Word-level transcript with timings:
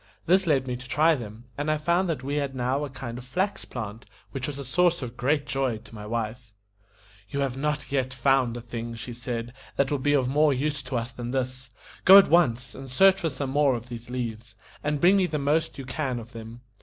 This 0.25 0.47
led 0.47 0.67
me 0.67 0.75
to 0.77 0.87
try 0.87 1.13
them, 1.13 1.45
and 1.59 1.69
I 1.69 1.77
found 1.77 2.09
that 2.09 2.23
we 2.23 2.37
had 2.37 2.55
now 2.55 2.83
a 2.83 2.89
kind 2.89 3.19
of 3.19 3.23
flax 3.23 3.65
plant, 3.65 4.07
which 4.31 4.47
was 4.47 4.57
a 4.57 4.65
source 4.65 5.03
of 5.03 5.15
great 5.15 5.45
joy 5.45 5.77
to 5.77 5.93
my 5.93 6.07
wife. 6.07 6.51
"You 7.29 7.41
have 7.41 7.55
not 7.55 7.91
yet 7.91 8.11
found 8.11 8.57
a 8.57 8.61
thing," 8.61 8.95
she 8.95 9.13
said, 9.13 9.53
"that 9.75 9.91
will 9.91 9.99
be 9.99 10.13
of 10.13 10.27
more 10.27 10.55
use 10.55 10.81
to 10.81 10.97
us 10.97 11.11
than 11.11 11.29
this. 11.29 11.69
Go 12.03 12.17
at 12.17 12.29
once 12.31 12.73
and 12.73 12.89
search 12.89 13.21
for 13.21 13.29
some 13.29 13.51
more 13.51 13.75
of 13.75 13.89
these 13.89 14.09
leaves, 14.09 14.55
and 14.83 14.99
bring 14.99 15.17
me 15.17 15.27
the 15.27 15.37
most 15.37 15.77
you 15.77 15.85
can 15.85 16.17
of 16.17 16.31
them. 16.33 16.61